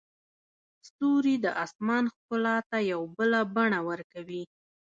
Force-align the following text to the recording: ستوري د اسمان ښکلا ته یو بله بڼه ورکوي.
ستوري 0.87 1.35
د 1.43 1.45
اسمان 1.65 2.03
ښکلا 2.15 2.57
ته 2.69 2.77
یو 2.91 3.01
بله 3.17 3.39
بڼه 3.55 3.79
ورکوي. 3.89 4.43